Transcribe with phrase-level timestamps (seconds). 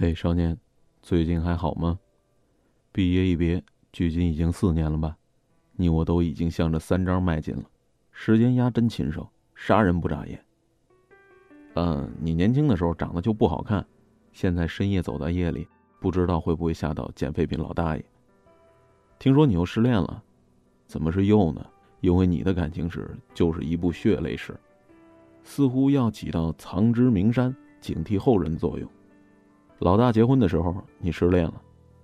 [0.00, 0.56] 嘿，少年，
[1.02, 1.98] 最近还好吗？
[2.92, 3.60] 毕业一别，
[3.90, 5.16] 距今已经四年了吧？
[5.72, 7.64] 你我都已经向着三张迈进了。
[8.12, 10.40] 时间压真禽兽，杀人不眨眼。
[11.74, 13.84] 嗯，你年轻的时候长得就不好看，
[14.30, 15.66] 现在深夜走在夜里，
[15.98, 18.04] 不知道会不会吓到捡废品老大爷。
[19.18, 20.22] 听说你又失恋了，
[20.86, 21.66] 怎么是又呢？
[22.02, 24.56] 因为你的感情史就是一部血泪史，
[25.42, 28.88] 似乎要起到藏之名山、警惕后人作用。
[29.78, 31.54] 老大结婚的时候，你失恋了，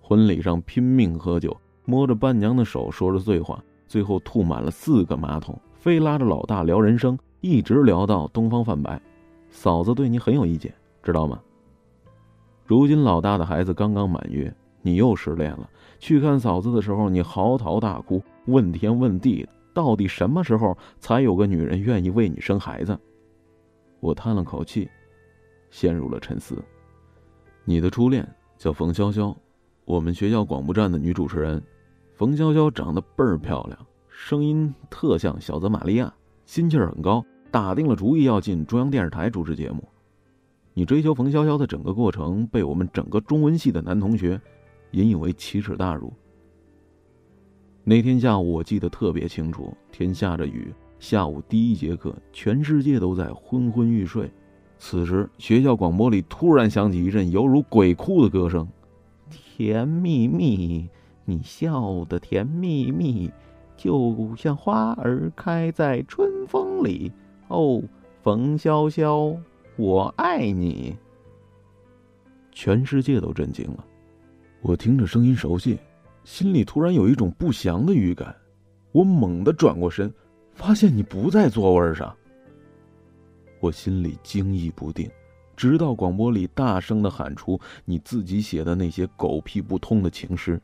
[0.01, 9.01] 婚礼上拼命喝酒，摸着伴娘的手说着醉话，最后吐满了四个马桶，非拉着老大聊人生，一直聊到东方泛白。
[9.51, 11.41] 嫂子对你很有意见，知道吗？
[12.65, 15.69] 如今老大的孩子刚刚满月，你又失恋了。
[15.99, 22.97] 去看嫂子的时候，你嚎啕大哭，问天问地，到底什么时候才有个女人愿意为你生孩子？
[23.99, 24.89] 我叹了口气，
[25.71, 26.63] 陷入了沉思。
[27.67, 29.35] 你的初恋叫冯潇潇，
[29.87, 31.63] 我们学校广播站的女主持人。
[32.15, 36.13] 冯潇潇长得倍儿漂亮，声音特像小泽玛利亚，
[36.45, 39.83] 心气儿很高，打定了主意要进中央电视台主持节目。
[40.75, 44.39] 你追求冯潇潇的整个过程，被我们整个中文系的男同学
[44.91, 46.13] 引以为奇耻大辱。
[47.83, 54.31] 那天下午我记得特别清楚，天下着雨，下午第一节课，全世界都在昏昏欲睡。
[54.87, 58.69] 此时，学校广播里突然响起一阵犹如鬼哭的歌声
[59.33, 60.87] ：“甜蜜蜜，
[61.25, 63.33] 你笑得甜蜜蜜，
[63.79, 67.11] 就像花儿开在春风里。”
[67.49, 67.83] 哦，
[68.23, 69.35] 冯潇潇，
[69.77, 70.95] 我爱你。
[72.53, 73.83] 全世界都震惊了。
[74.61, 75.79] 我听着声音熟悉，
[76.25, 78.37] 心里突然有一种不祥的预感。
[78.93, 80.13] 我猛地转过身，
[80.53, 82.15] 发现你不在座位上。
[83.65, 85.11] 我心里惊疑不定，
[85.57, 90.61] 直到广播里大声的喊出你自己写的那些狗屁不通的情诗：“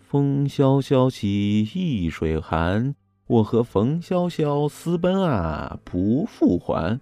[0.00, 2.94] 风萧萧兮易水寒，
[3.26, 6.98] 我和冯潇潇私奔啊，不复还。”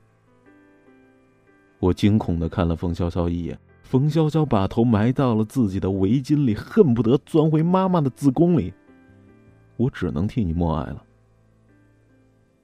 [1.78, 8.74] 我惊恐的看了冯潇潇一眼，冯潇潇把头埋到了自己的围巾里，恨不得钻回妈妈的子宫里。
[9.76, 11.00] 我只能替你默哀了。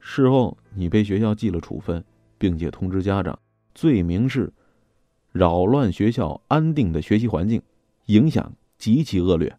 [0.01, 2.03] 事后，你被学校记了处分。
[2.43, 3.39] 并且通知家长，
[3.73, 4.51] 罪名是
[5.31, 7.61] 扰乱学校安定的学习环境，
[8.07, 9.57] 影响极其恶劣。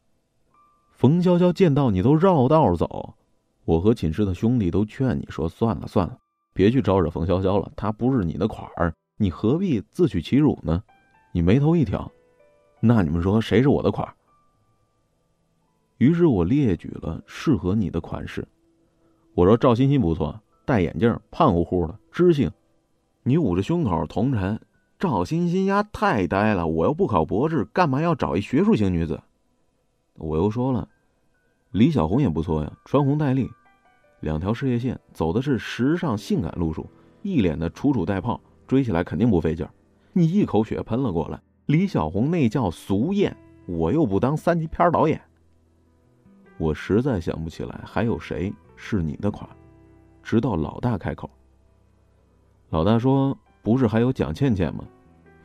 [0.93, 3.15] 冯潇潇见到你都绕道走，
[3.65, 6.19] 我和寝室的兄弟都劝你说：“算了算了，
[6.53, 10.83] 别去招惹冯潇潇了，他不是你的款儿，你何必自取其辱呢？”
[11.33, 12.13] 你眉头一挑，
[12.81, 14.15] 那你们说谁是我的款儿？
[15.97, 18.47] 于是我列举了适合你的款式，
[19.33, 22.53] 我说赵欣欣不错，戴眼镜，胖乎乎的，知性。
[23.27, 24.61] 你捂着胸口，同晨，
[24.99, 26.67] 赵欣欣丫太呆了。
[26.67, 29.19] 我又不考博士，干嘛要找一学术型女子？
[30.17, 30.87] 我又说了，
[31.71, 33.51] 李小红也不错呀，穿红戴绿，
[34.21, 36.87] 两条事业线，走的是时尚性感路数，
[37.23, 39.73] 一脸的楚楚带泡，追起来肯定不费劲儿。
[40.13, 43.35] 你一口血喷了过来，李小红那叫俗艳，
[43.65, 45.19] 我又不当三级片导演。
[46.59, 49.49] 我实在想不起来还有谁是你的款，
[50.23, 51.31] 直到老大开口。
[52.75, 54.85] 老大说：“不是还有蒋倩倩吗？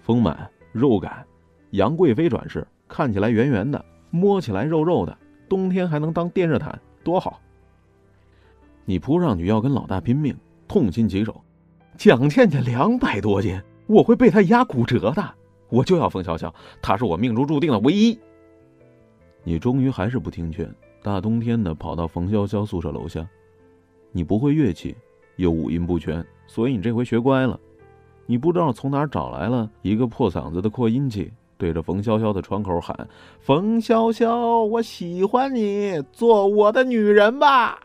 [0.02, 1.24] 丰满、肉感，
[1.70, 5.16] 杨贵妃转世，看起来圆圆的，摸起来肉肉的，
[5.48, 7.40] 冬天还能当电热毯，多好。”
[8.84, 10.36] 你扑上去要跟老大拼命，
[10.68, 11.40] 痛心疾首。
[11.96, 15.36] 蒋倩倩两百多斤，我会被她压骨折的。
[15.70, 16.52] 我就要冯潇潇，
[16.82, 18.20] 她是我命中注定的唯一。
[19.44, 20.68] 你终于还是不听劝，
[21.04, 23.24] 大冬天的跑到冯潇潇宿舍楼下。
[24.12, 24.98] 你不会乐器。
[25.40, 27.58] 又五音不全，所以你这回学乖了。
[28.26, 33.08] 你不知道从哪找来了一个破嗓子的扩音器，对着冯潇潇的窗口喊
[33.40, 37.80] ：“冯潇潇，我喜欢你，做我的女人吧。”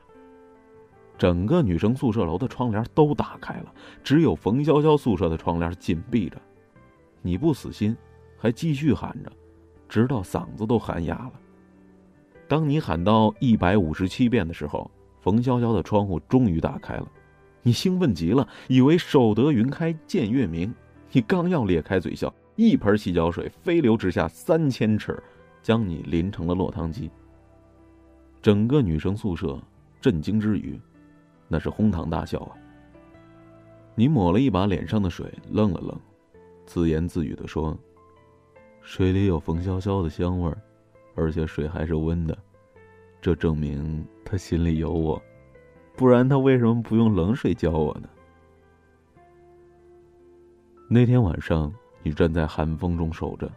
[1.16, 3.72] 整个女生宿舍楼的窗帘都打开了，
[4.02, 6.36] 只有冯潇潇宿舍的窗帘紧闭着。
[7.22, 7.96] 你不死心，
[8.36, 9.30] 还继续喊着，
[9.88, 11.32] 直到嗓子都喊哑了。
[12.48, 14.90] 当你喊到一百五十七遍的时候，
[15.20, 17.06] 冯潇潇的窗户终于打开了。
[17.66, 20.72] 你兴奋极了，以为守得云开见月明。
[21.11, 25.20] 你刚要咧开嘴笑，一盆洗脚水飞流直下三千尺，
[25.62, 27.11] 将你淋成了落汤鸡。
[28.43, 29.58] 整个女生宿舍
[29.99, 30.78] 震惊之余，
[31.49, 32.52] 那是哄堂大笑啊！
[33.94, 35.99] 你抹了一把脸上的水，愣了愣，
[36.67, 37.75] 自言自语的说
[38.82, 40.52] ：“水里有冯潇潇的香味，
[41.14, 42.37] 而且水还是温的，
[43.22, 45.22] 这证明他心里有我。”
[45.96, 48.08] 不然他为什么不用冷水浇我呢？
[50.88, 53.50] 那天晚上，你站在寒风中守着，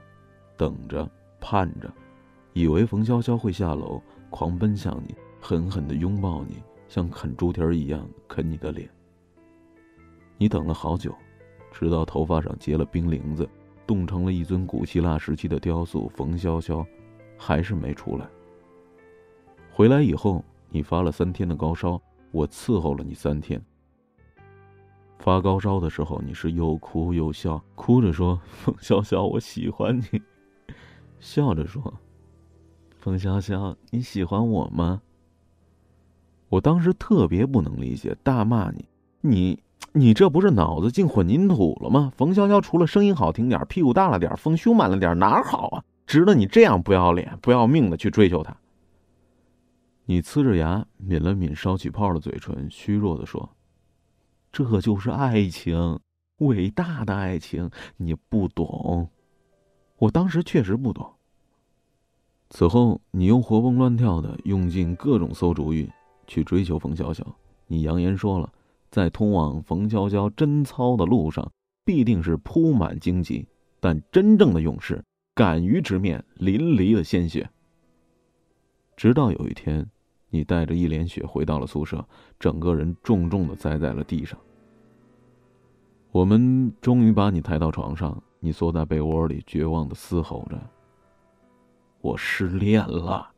[0.55, 1.09] 等着，
[1.41, 1.91] 盼着，
[2.53, 8.87] 以为冯潇潇会下楼，狂奔向你，狠狠的拥抱你，像啃猪蹄儿一样啃你的脸。
[10.37, 11.13] 你等了好久，
[11.71, 13.49] 直到头发上结了冰凌子，
[13.85, 16.85] 冻成了一尊古希腊时期的雕塑，冯潇潇
[17.35, 18.27] 还是没出来。
[19.71, 22.01] 回来以后，你发了三天的高烧，
[22.31, 23.61] 我伺候了你三天。
[25.19, 30.21] 发高烧的时候，你是又哭又笑，哭着说：“冯潇潇，我喜欢你。”
[31.19, 31.93] 笑着说
[32.99, 35.01] ：“冯潇潇，你喜欢我吗？”
[36.49, 38.85] 我当时特别不能理解，大骂你
[39.21, 39.59] ：“你，
[39.91, 45.83] 你这不是脑子进混凝土了吗？”冯潇潇除了声音好听点，屁股大了点，丰胸满了点，哪好啊？
[46.05, 48.55] 值得你这样不要脸、不要命的去追求他？
[50.09, 53.57] 你呲着牙抿了抿烧起泡的嘴唇，虚弱的说。
[54.53, 55.99] 这就是爱情，
[56.37, 59.09] 伟大的爱情，你不懂。
[59.97, 61.13] 我当时确实不懂。
[62.49, 65.89] 此后，你又活蹦乱跳的，用尽各种馊主意
[66.25, 67.21] 去追求冯潇潇。
[67.67, 68.49] 你扬言说了，
[68.89, 71.51] 在通往冯潇潇贞操的路上，
[71.83, 73.45] 必定是铺满荆棘，
[73.81, 75.03] 但真正的勇士
[75.35, 77.49] 敢于直面淋漓的鲜血。
[78.95, 79.87] 直到有一天，
[80.37, 82.05] 你带着一脸血回到了宿舍，
[82.39, 84.37] 整个人重重的栽在了地上。
[86.11, 90.61] 我们终于把你抬到床上，你缩在被窝里，绝望的嘶吼着
[92.01, 93.31] ：“我失恋了。”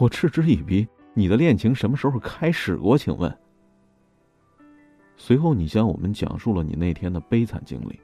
[0.00, 2.98] 我嗤之以鼻：“你的恋情什么时候开始过？
[2.98, 3.32] 请问？”
[5.16, 8.00] 随后，你向我们讲述了你那天的悲惨经历。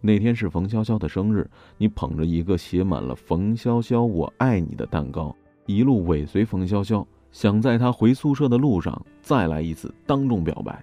[0.00, 5.34] 那天是冯潇潇的生日，你捧着一个写满了“冯潇潇我爱你”的蛋糕，
[5.66, 10.82] 一路尾随冯潇潇，想在他回宿舍的路上再来一次当众表白。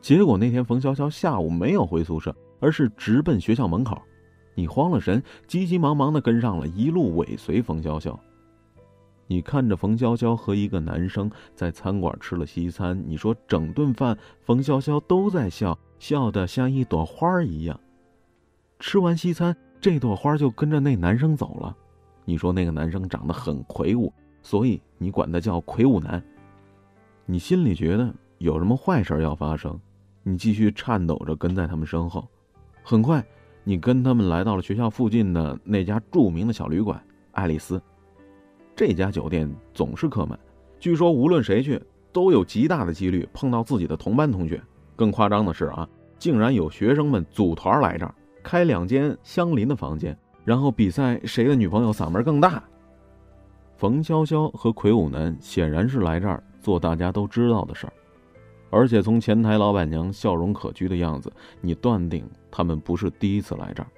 [0.00, 4.00] 结果那天，冯潇潇下午没有回宿舍，而是直奔学校门口。
[4.54, 8.18] 你慌了神，急急忙忙的跟上了，一路尾随冯潇潇。
[9.26, 17.78] 你看着冯潇潇和一个男生在餐馆吃了西餐，你说整顿饭冯潇潇都在笑，笑得像一朵花一样。
[18.80, 21.76] 吃完西餐，这朵花就跟着那男生走了。
[22.30, 26.22] 你说那个男生长得很魁梧，所以你管他叫魁梧男。
[27.26, 29.76] 你心里觉得有什么坏事要发生。
[30.22, 32.28] 你继续颤抖着跟在他们身后，
[32.84, 33.20] 很快，
[33.64, 37.82] 你跟他们来到了学校附近的那家著名的小旅馆——爱丽丝。
[38.76, 40.38] 这家酒店总是客满，
[40.78, 44.62] 据说无论谁去都有极大的几率碰到自己的同班同学。
[44.94, 50.16] 更夸张的是啊，竟然有学生们组团来这儿，开两间相邻的房间，
[50.50, 52.60] 然后比赛谁的女朋友嗓门更大。
[53.76, 57.92] 冯潇潇和魁梧男显然是来这儿做大家都知道的事儿。
[58.68, 63.88] 而且从前台老板娘笑容可掬的样子，你断定他们不是第一次来这儿。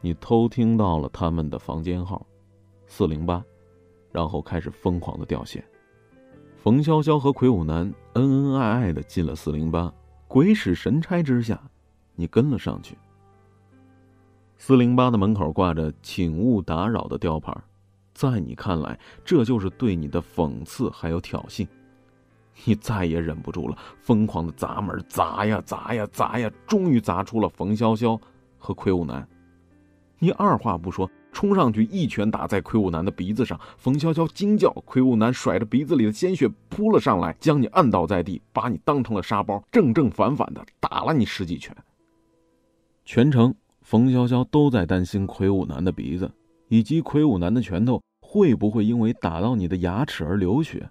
[0.00, 2.24] 你偷听到了他们的房间号，
[2.86, 3.44] 四零八，
[4.12, 5.64] 然后开始疯狂的掉线。
[6.54, 9.92] 冯潇潇和魁梧男恩恩爱爱的进了四零八，
[10.28, 11.60] 鬼使神差之下，
[12.14, 12.96] 你跟了上去。
[14.58, 17.54] 四零八的门口挂着“请勿打扰”的吊牌，
[18.14, 21.66] 在你看来，这就是对你的讽刺还有挑衅。
[22.64, 28.18] 你再也忍不住了，疯狂的砸门，砸呀砸呀砸呀，终于砸出了冯潇潇
[28.56, 29.28] 和魁梧男。
[30.18, 33.60] 你二话不说，冲上去一拳打在魁梧男的鼻子上。
[33.76, 41.76] 冯潇潇惊叫，魁梧男甩着鼻子里的鲜血扑了上来，将你按倒在地，把你当成了沙包，正正反反的打了你十几拳。
[43.04, 43.54] 全程，
[43.86, 46.28] 冯潇潇都在担心魁梧男的鼻子，
[46.66, 50.90] 以及魁梧男的拳头会不会因为打到你的牙齿而流血。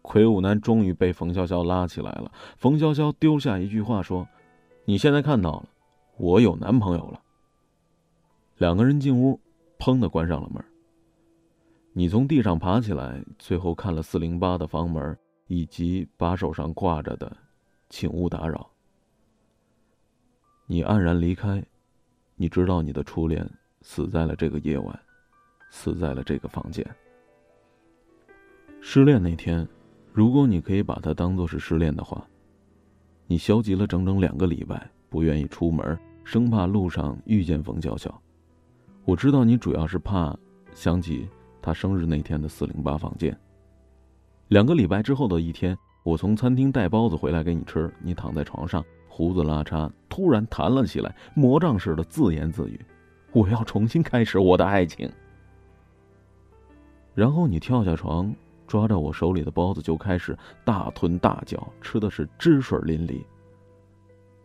[0.00, 2.30] 魁梧男终于被冯潇潇拉起来了。
[2.56, 4.24] 冯潇潇丢下一句话说
[4.86, 5.68] ：“你现在看到了，
[6.18, 7.20] 我有男朋友了。”
[8.58, 9.40] 两个人进屋，
[9.76, 10.64] 砰的关上了门。
[11.92, 17.36] 你从地上爬起来，最后看了四零八的房门以及把手上挂着的
[17.90, 18.70] “请勿打扰”。
[20.66, 21.62] 你黯然离开，
[22.42, 23.48] 你知道你的初恋
[23.82, 25.00] 死在了这个夜晚，
[25.70, 26.84] 死在了这个房间。
[28.80, 29.64] 失恋那天。
[30.12, 32.26] 如果你可以把它当做是失恋的话，
[33.28, 38.20] 你消极了整整两个礼拜，不愿意出门，生怕路上遇见冯笑笑。
[39.04, 40.36] 我知道你主要是怕
[40.74, 41.28] 想起
[41.62, 43.38] 他生日那天的四零八房间。
[44.48, 52.80] 两个礼拜之后的一天，我从餐厅带包子回来给你吃，你躺在床上，胡子拉碴，突然弹了起来，魔杖似的自言自语
[53.32, 55.10] ：“我要重新开始我的爱情。”
[57.14, 58.34] 然后你跳下床。
[58.64, 63.22] 抓着我手里的包子就开始大吞大嚼，吃的是汁水淋漓。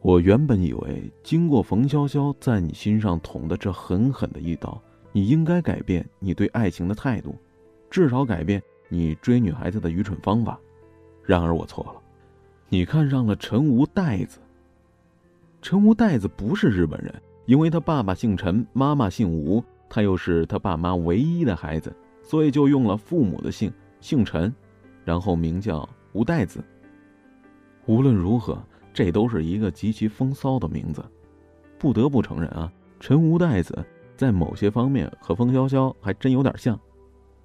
[0.01, 4.81] 我原本以为，经过冯潇潇在你心上捅的这狠狠的一刀，
[5.13, 7.37] 你应该改变你对爱情的态度，
[7.89, 10.59] 至少改变你追女孩子的愚蠢方法。
[11.27, 12.01] 然而我错了，
[12.69, 14.39] 你看上了陈无代子。
[15.61, 17.13] 陈无代子不是日本人，
[17.45, 24.51] 因为他爸爸姓陈，妈妈姓吴，他又是他爸妈唯一的孩子，所以就用了父母的姓，姓陈，
[25.05, 26.63] 然后名叫吴代子。
[27.85, 28.57] 无论如何。
[28.93, 31.05] 这都是一个极其风骚的名字，
[31.77, 36.79] 不得不承认啊，陈无代子在某些方面和风萧萧还真有点像。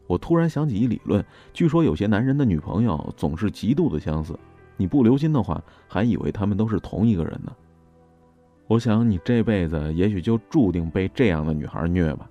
[0.06, 4.38] 我突然想起一理论，据说有些男人的女朋友总是极度的相似，
[4.76, 7.52] 你不留心的话，还以为他们都是同一个人呢。
[8.66, 12.30] 我想你这辈子也许就注定被这样的女孩虐吧。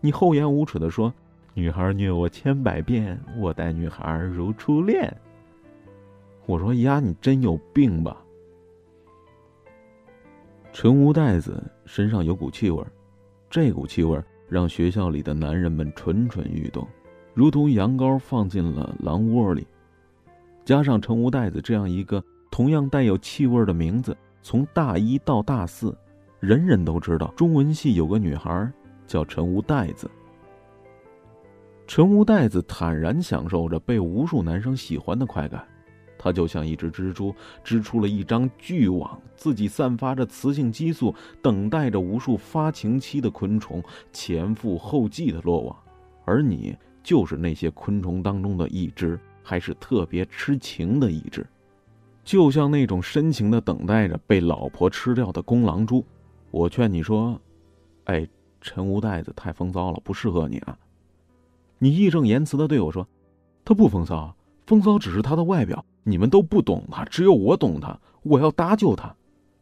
[0.00, 1.12] 你厚颜无耻的说
[1.54, 5.14] ：“女孩虐我千百遍，我待女孩如初恋。”
[6.46, 8.16] 我说呀，你真有病吧。
[10.72, 12.82] 陈无代子身上有股气味
[13.48, 16.86] 这股气味让学校里的男人们蠢蠢欲动，
[17.34, 19.66] 如同羊羔放进了狼窝里。
[20.64, 25.96] 加上陈无代子这样一个同样带有气味的名字，从大一到大四，
[26.38, 28.70] 人人都知道中文系有个女孩
[29.06, 30.10] 叫陈无代子。
[31.86, 35.66] 陈无代子坦然享受着被无数男生喜欢的快感。
[36.22, 37.34] 他就像一只蜘蛛
[37.64, 43.82] 织出了一张巨网，自己散发着雌性激素，等待着无数发情期的昆虫
[44.12, 45.74] 前赴后继的落网，
[46.26, 51.46] 而你就是那些昆虫当中的一只，还是特别痴情的一只，
[52.24, 56.04] 就像那种深情的等待着被老婆吃掉的公狼蛛。
[56.50, 57.40] 我劝你说
[58.04, 58.26] ：“哎，
[58.60, 60.76] 陈无袋子太风骚了，不适合你啊。”
[61.78, 63.06] 你义正言辞的对我说
[63.64, 64.34] ：“他不风骚，
[64.66, 67.96] 风骚只是他的外表。”你们都不懂他，只有我懂他。
[68.22, 69.14] 我要搭救他，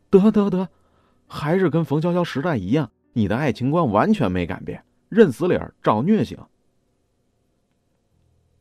[0.08, 0.68] 得得得，
[1.26, 6.38] 还是跟冯潇潇时代一样，你的爱情观完全没改变，认死理儿，找虐行。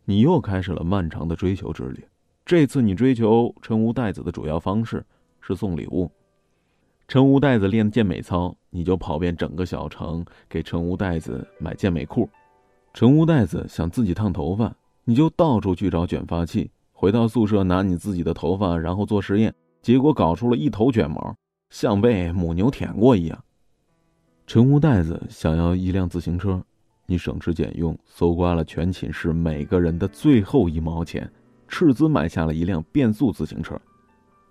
[0.09, 2.01] 你又开始了漫长的追求之旅。
[2.45, 5.05] 这次你追求陈无代子的主要方式
[5.41, 6.09] 是送礼物。
[7.09, 12.29] 陈无代子练健美操，你就跑遍整个小城给陈无代子买健美裤。
[12.93, 14.73] 陈无代子想自己烫头发，
[15.03, 16.71] 你就到处去找卷发器。
[16.93, 21.35] 回到宿舍，拿你自己的头发，然后做实验，结果搞出了一头卷毛，
[21.69, 23.43] 像被母牛舔过一样。
[24.45, 26.63] 陈无袋子想要一辆自行车，
[27.09, 31.27] 你省吃俭用，搜刮了全寝室每个人的最后一毛钱，
[31.67, 33.79] 斥资买下了一辆变速自行车。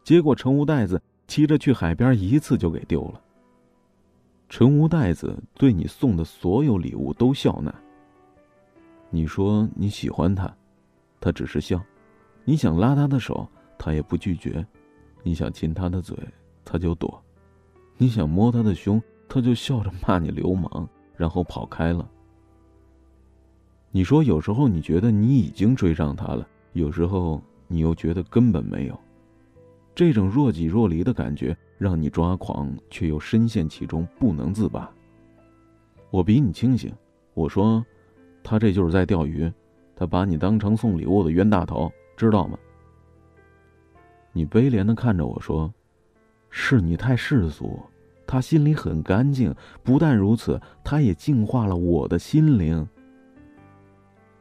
[0.02, 3.20] 结果陈无袋子骑着去海边，一次就给丢了。
[4.48, 7.74] 陈无袋子对你送的所有礼物都笑纳。
[9.10, 10.50] 你说你喜欢他，
[11.20, 11.78] 他只是笑。
[12.44, 13.46] 你想拉他的手，
[13.76, 14.64] 他也不拒绝；
[15.22, 16.16] 你想亲他的嘴，
[16.64, 17.20] 他就躲；
[17.98, 22.08] 你想摸他的胸，他就笑着骂你流氓，然后跑开了。
[23.90, 28.98] 你说有时候你觉得你已经追上他了，有时候你又觉得根本没有。
[29.94, 34.90] 这种若即若离的感觉让你抓狂，却又深陷其中不能自拔。
[36.10, 36.92] 我比你清醒，
[37.32, 37.84] 我说，
[38.42, 39.50] 他这就是在钓鱼，
[39.94, 41.90] 他把你当成送礼物的冤大头。
[42.16, 42.58] 知道吗？
[44.32, 45.70] 你悲怜的看着我说
[46.48, 47.78] ：“是你太世俗，
[48.26, 49.54] 他心里很干净。
[49.82, 52.86] 不但如此，他也净化了我的心灵。”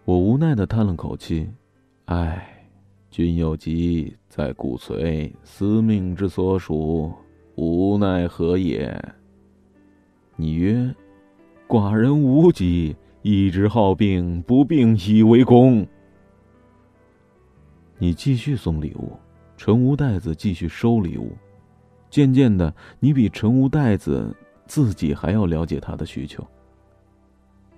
[0.06, 1.50] 我无奈的叹了口气
[2.06, 2.48] ：“唉，
[3.10, 7.12] 君有疾在骨髓，司命之所属，
[7.56, 8.96] 无奈何也。”
[10.38, 10.94] 你曰
[11.68, 15.86] ：“寡人无疾，一直好病，不病以为功。”
[17.98, 19.14] 你继续送礼物，
[19.58, 21.32] 陈无袋子继续收礼物。
[22.12, 24.36] 渐渐的，你比陈无袋子
[24.68, 26.46] 自己还要了解他的需求。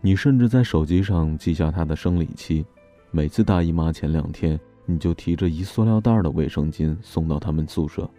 [0.02, 2.66] 你甚至在手机上记下他的生理期，
[3.12, 8.10] 每次大姨妈前两天，你就提着一塑料袋的卫生巾送到他们宿舍。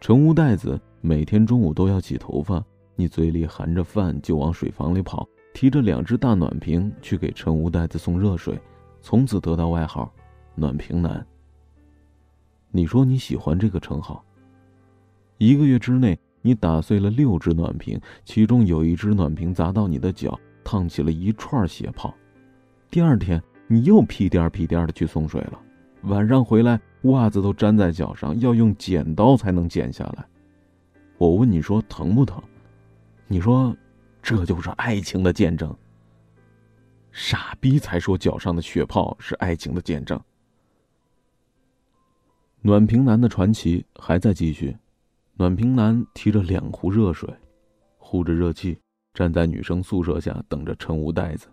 [0.00, 2.62] 陈无袋子每天中午都要洗头发，
[2.94, 8.58] 你嘴里含着饭就往水房里跑，提着两只大暖瓶去给陈无袋子送热水，
[9.00, 10.12] 从此得到外号。
[10.58, 11.26] 暖瓶男。
[12.70, 14.24] 你说你喜欢这个称号。
[15.36, 22.12] 一个月之内，你打碎了六只暖瓶，其中有一只暖瓶砸到你的脚，烫起了一串血泡。
[22.90, 25.62] 第二天，你又屁颠屁颠的去送水了，
[26.02, 30.26] 晚上回来，袜子都粘在脚上，要用剪刀才能剪下来。
[31.18, 32.42] 我问你说疼不疼？
[33.28, 33.76] 你说，
[34.20, 35.72] 这就是爱情的见证。
[37.12, 40.20] 傻逼才说脚上的血泡是爱情的见证。
[42.60, 44.76] 暖瓶男的传奇还在继续，
[45.34, 47.32] 暖瓶男提着两壶热水，
[47.98, 48.76] 呼着热气，
[49.16, 51.46] 站在女生宿舍下等着陈无袋子。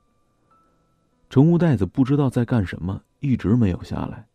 [1.29, 4.27] 陈无袋子不知道在干什么，一直没有下来。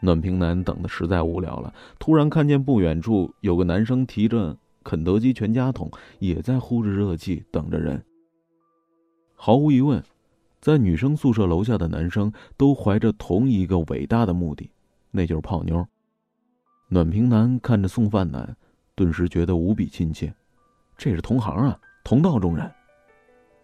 [0.00, 8.00] 暖瓶男等的实在无聊了，突然看见不远处有个男生提着肯德基全家桶，也在呼着热气等着人。
[9.34, 10.00] 毫无疑问，
[10.60, 14.70] 在女生宿舍楼下的男生都怀着同一个伟大的目的，
[15.10, 15.84] 那就是泡妞。
[16.86, 18.56] 暖瓶男看着送饭男。
[18.96, 20.30] 顿时觉得无比亲切，
[20.98, 22.70] 这是同行啊，同道中人。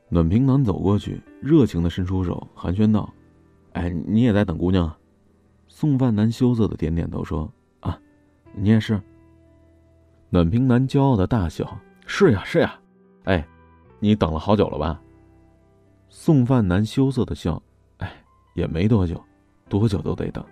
[0.08, 3.12] 暖瓶男走过去，热情的伸出手，寒暄道
[3.74, 4.98] ：“哎，你也在等姑娘啊？”
[5.68, 7.98] 送饭男羞涩的点点头说：“啊，
[8.54, 9.00] 你也是。”
[10.30, 11.76] 暖瓶男骄傲的大笑
[12.06, 12.78] ：“是呀，是呀。”
[13.24, 13.44] 哎，
[13.98, 15.00] 你等了好久了吧？
[16.08, 17.60] 送饭男羞涩的笑
[17.98, 18.12] ：“哎，
[18.54, 19.20] 也没多久，
[19.68, 20.44] 多久都得等。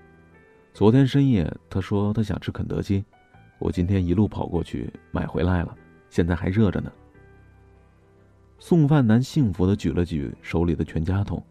[0.72, 3.04] 昨天深夜，他说他想吃肯德基。”
[3.60, 5.74] 我今天一路跑过去买回来了，
[6.10, 6.90] 现在还热着呢。
[8.58, 11.42] 送饭男幸福的举了举手里的全家桶，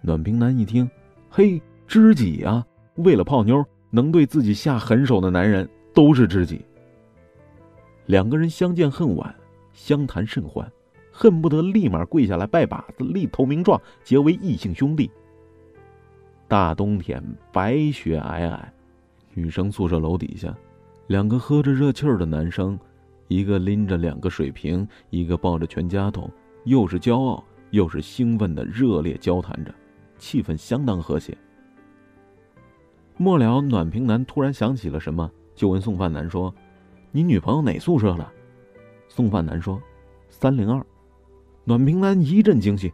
[0.00, 0.88] 暖瓶男一听，
[1.28, 2.64] 嘿，知己啊！
[2.96, 6.64] 为了泡妞，能对自己下狠手的男人都是知己。
[8.06, 9.34] 两个人相见恨晚，
[9.72, 10.70] 相谈甚欢，
[11.10, 15.10] 恨不得立马跪下来拜把子，立投名状，结为异姓兄弟。
[16.46, 18.60] 大冬天，白雪皑皑，
[19.34, 20.56] 女生宿舍楼底下。
[21.08, 22.78] 两个喝着热气儿的男生，
[23.28, 26.30] 一个拎着两个水瓶，一个抱着全家桶，
[26.64, 29.74] 又是骄傲又是兴奋的热烈交谈着，
[30.18, 31.36] 气氛相当和谐。
[33.16, 36.54] 末了，暖瓶男突然想起了什么，就问送饭男说
[37.10, 38.26] ：“你女朋友哪宿舍的？”
[39.08, 39.80] 送饭男说
[40.28, 40.84] ：“三零二。”
[41.64, 42.92] 暖瓶男一阵惊喜：“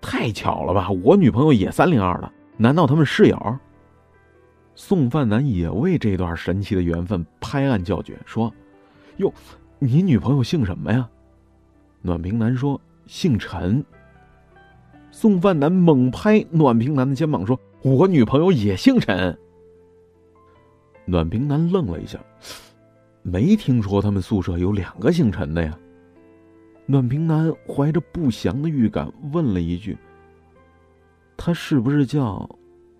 [0.00, 0.90] 太巧了吧！
[1.02, 3.36] 我女朋友也三零二的，难道他们室友？”
[4.76, 8.52] 送饭男也为这段神奇的缘分拍案叫绝，说
[9.18, 9.32] ：“哟，
[9.78, 11.08] 你女朋友姓什么呀？”
[12.02, 13.84] 暖瓶男说：“姓陈。”
[15.10, 19.36] 送饭男猛拍暖瓶男的肩膀说：“我女朋友也姓陈。”
[21.06, 22.18] 暖瓶男愣了一下，
[23.22, 25.78] 没听说他们宿舍有两个姓陈的呀。
[26.86, 29.96] 暖瓶男怀着不祥的预感问了一句
[31.36, 32.48] ：“他是不是叫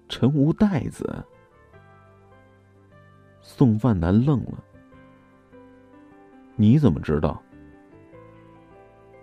[0.09, 1.23] 陈无代子？”
[3.43, 4.65] 送饭男愣了，
[6.57, 7.41] 你怎么知道？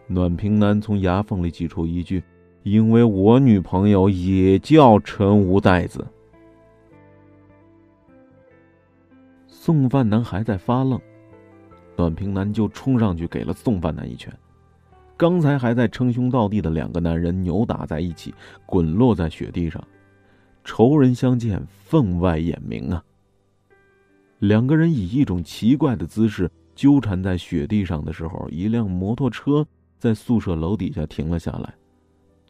[0.08, 2.22] 暖瓶男从牙缝里挤出一句
[2.64, 6.06] ：“因为我女朋友也叫陈无袋子。”
[9.48, 11.00] 送饭男还在发愣，
[11.96, 14.34] 暖瓶男就冲上去给了送饭男一拳。
[15.16, 18.34] 刚才还在称兄道弟的两个男人扭打在一起，
[18.66, 19.82] 滚落在雪地上，
[20.64, 23.04] 仇人相见，分外眼明啊！
[24.40, 29.66] 两个人以一种奇怪的姿势纠缠在雪地上的时候，一辆摩托车
[29.98, 31.74] 在宿舍楼底下停了下来。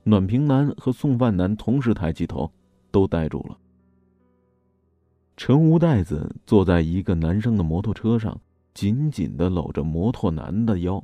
[0.03, 2.51] 暖瓶男和送饭男同时抬起头，
[2.91, 3.57] 都呆住了。
[5.37, 8.39] 陈无袋子坐在一个男生的摩托车上，
[8.73, 11.03] 紧紧的搂着摩托男的腰。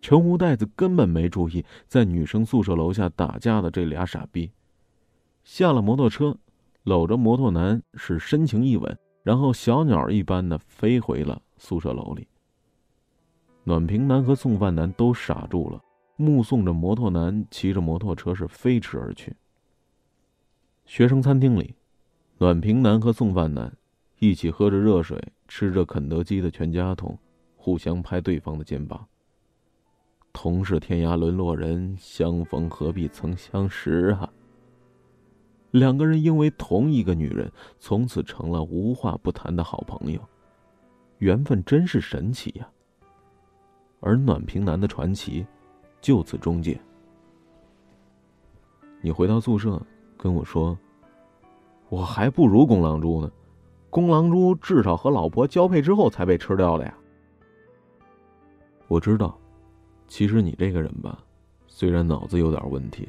[0.00, 4.50] 陈无袋子根本没注意在女生宿舍楼下打架的这俩傻逼。
[5.44, 6.36] 下了摩托车，
[6.84, 8.98] 搂着摩托男是深情一吻。
[9.22, 12.26] 然后小鸟一般的飞回了宿舍楼里。
[13.70, 15.80] 暖瓶男和送饭男都傻住了，
[16.16, 19.32] 目送着摩托男骑着摩托车是飞驰而去。
[20.86, 21.76] 学生餐厅里，
[22.38, 23.72] 暖瓶男和送饭男
[24.18, 27.16] 一起喝着热水，吃着肯德基的全家桶，
[27.54, 29.06] 互相拍对方的肩膀。
[30.32, 34.28] 同是天涯沦落人，相逢何必曾相识啊！
[35.70, 40.20] 两个人因为同一个女人，从此成了无话不谈的好朋友，
[41.18, 42.68] 缘分真是神奇呀。
[44.00, 45.46] 而暖瓶男的传奇
[46.00, 46.80] 就此终结。
[49.00, 49.80] 你回到宿舍
[50.16, 50.76] 跟我说，
[51.88, 53.30] 我还不如公狼猪呢，
[53.88, 56.94] 公狼猪至少和老婆交配之后才被吃掉的呀。
[58.88, 59.38] 我知道，
[60.08, 61.22] 其实你这个人吧，
[61.66, 63.08] 虽然脑子有点问题，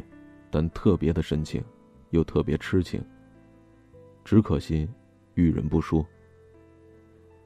[0.50, 1.64] 但特别的深情。
[2.12, 3.02] 又特别痴情，
[4.26, 4.86] 只可惜
[5.36, 6.06] 遇人不淑。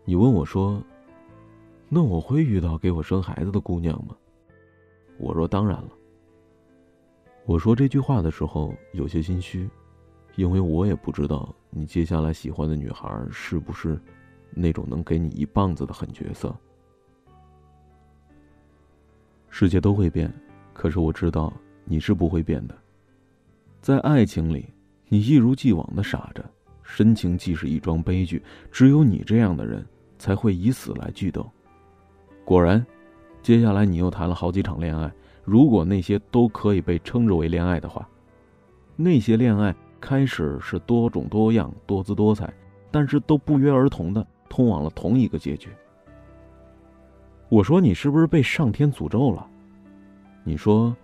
[0.04, 0.82] 你问我说
[1.88, 4.15] ：“那我会遇到给我生孩子的姑娘吗？”
[5.17, 5.89] 我说：“当然了。”
[7.45, 9.69] 我说这句话的时候有些心虚，
[10.36, 14.00] 因为我也不知道你接下来喜欢的女孩是不是
[14.50, 16.54] 那种能给你一棒子的狠角色。
[19.50, 20.34] 世界都会变，
[20.74, 21.54] 可是我知道
[21.86, 22.76] 你是不会变的。
[23.80, 24.65] 在爱情里，
[25.08, 26.43] 你一如既往的傻着，
[26.82, 28.43] 深情既是一桩悲剧。
[28.71, 29.86] 只有你这样的人，
[30.17, 31.50] 才会以死来剧斗。
[32.46, 32.86] 果然，
[33.42, 35.12] 接下来你又谈了好几场恋爱。
[35.44, 38.08] 如果那些都可以被称之为恋爱的话，
[38.96, 42.54] 那些恋爱开始是多种多样、多姿多彩，
[42.92, 45.70] 但是都不约而同的通往了同一个结局。
[47.50, 49.46] 我说你是不是被上天诅咒了？
[50.44, 50.96] 你说，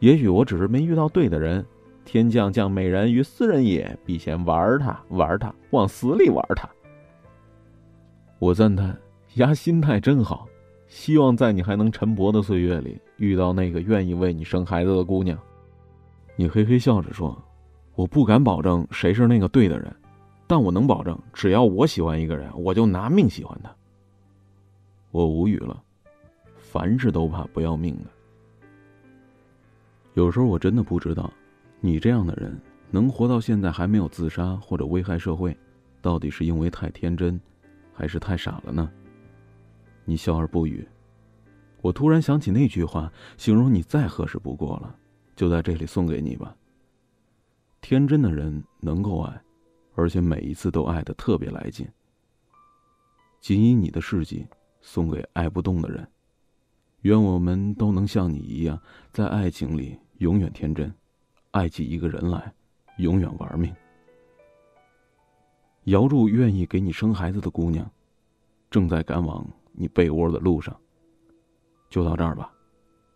[0.00, 1.64] 也许我只是没遇到对的人。
[2.04, 6.68] 天降降美人于斯人也，必先玩他，玩他，往死里玩他。
[8.40, 8.96] 我赞叹，
[9.34, 10.48] 丫心态真好。
[10.92, 15.36] 希望在你还能晨勃的岁月里，遇到那个愿意为你生孩子的姑娘。
[16.36, 17.36] 你嘿嘿笑着说
[17.96, 19.90] ：“我不敢保证谁是那个对的人，
[20.46, 23.74] 但我能保证，只要我喜欢一个人，我就拿命喜欢他。”
[25.10, 25.82] 我无语了，
[26.56, 28.10] 凡事都怕不要命的。
[30.12, 31.32] 有时候我真的不知道，
[31.80, 32.54] 你这样的人
[32.90, 35.56] 能活到现在还没有自杀或者危害社会，
[36.02, 37.40] 到底是因为太天真，
[37.94, 38.90] 还是太傻了呢？
[40.04, 40.86] 你笑而不语，
[41.80, 44.96] 我突然想起那句话，形容你再合适不过了，
[45.36, 46.56] 就在这里送给你吧。
[47.80, 49.42] 天真的人能够爱，
[49.94, 51.88] 而且每一次都爱的特别来劲。
[53.40, 54.46] 仅以你的事迹，
[54.80, 56.06] 送给爱不动的人。
[57.00, 60.94] 愿我们都能像你一样，在爱情里永远天真，
[61.50, 62.52] 爱起一个人来，
[62.98, 63.74] 永远玩命。
[65.86, 67.90] 遥祝愿意给你生孩子的姑娘，
[68.70, 69.44] 正在赶往。
[69.72, 70.78] 你被窝的路上，
[71.88, 72.52] 就到这儿吧，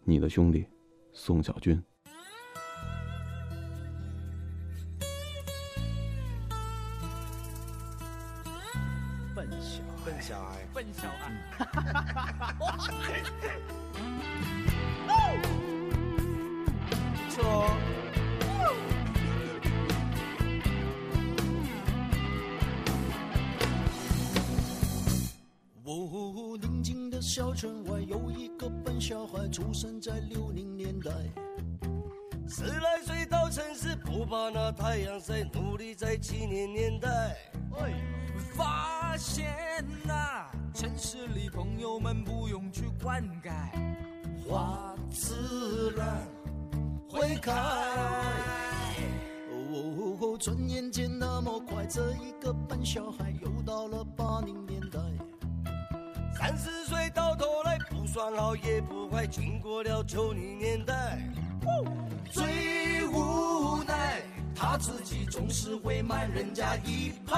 [0.05, 0.67] 你的兄弟，
[1.13, 1.83] 宋小军。
[27.21, 31.11] 小村外有一个笨小孩，出生在六零年代。
[32.49, 37.37] 十来岁到城市，不怕那太阳晒，努力在七年年代。
[38.55, 39.47] 发现
[40.05, 43.51] 呐，城市里朋友们不用去灌溉，
[44.47, 46.27] 花自然
[47.09, 47.53] 会开。
[49.51, 55.01] 哦，转眼间那么快，这一个笨小孩又到了八零年代。
[56.39, 61.19] 三十岁到头来不算好也不坏，经过了九零年代，
[62.31, 64.23] 最无奈
[64.55, 67.35] 他自己总是会慢人家一拍，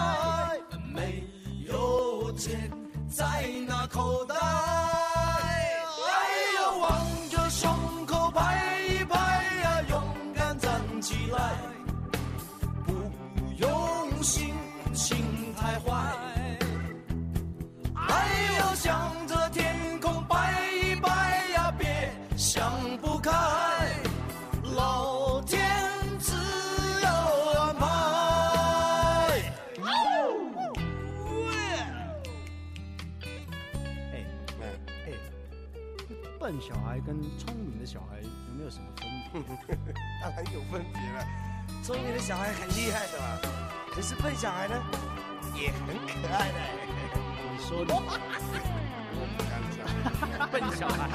[0.93, 1.23] 没
[1.67, 2.71] 有钱
[3.09, 4.43] 在那口袋，哎
[6.57, 7.71] 呀，望着胸
[8.05, 9.17] 口拍一拍
[9.63, 10.03] 呀，勇
[10.35, 11.57] 敢站起来，
[12.85, 12.93] 不
[13.59, 14.53] 用心
[36.49, 39.77] 笨小孩跟聪明的小孩有没有什么分别？
[40.23, 41.23] 当然有分别了，
[41.85, 43.39] 聪明的小孩很厉害的嘛，
[43.93, 44.83] 可是笨小孩呢，
[45.55, 46.59] 也很可爱的。
[47.53, 47.95] 你说的，
[50.51, 51.11] 笨小孩。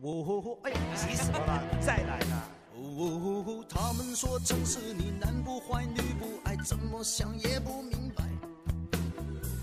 [0.00, 1.64] 哦，哎，急什么了？
[1.80, 2.48] 再来了。
[2.76, 8.22] 哦，他们说城市里男不坏女不爱，怎么想也不明白。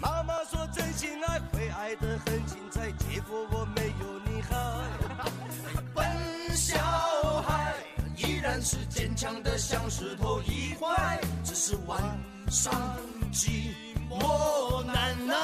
[0.01, 4.83] 妈妈说真心爱会爱得很精彩，结果我没有你好。
[5.95, 6.05] 笨
[6.53, 6.77] 小
[7.43, 7.73] 孩
[8.17, 11.97] 依然是坚强的像石头一块，只是晚
[12.49, 12.73] 上
[13.31, 13.73] 寂
[14.09, 15.35] 寞难耐，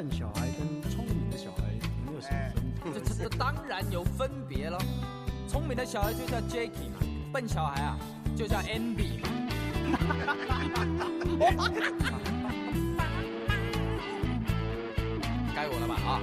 [0.00, 2.94] 笨小孩跟聪明的小孩有没有什么分别？
[2.94, 4.78] 这这这当然有分别了。
[5.46, 7.98] 聪明的小孩就叫 Jacky 嘛，笨小孩啊
[8.34, 9.28] 就叫 Andy 嘛。
[15.54, 16.18] 该我了吧啊！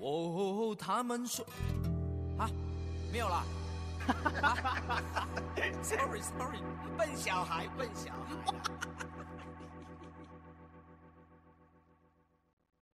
[0.00, 1.46] 哦，他们说
[2.36, 2.50] 啊，
[3.12, 3.44] 没有啦。
[4.42, 4.56] 啊
[5.82, 6.62] Sorry Sorry，
[6.96, 8.91] 笨小孩，笨小孩。